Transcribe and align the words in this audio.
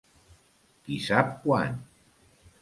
Qui 0.87 0.97
sap 1.09 1.37
quan. 1.45 1.79